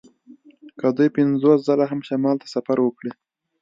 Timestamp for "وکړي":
2.81-3.11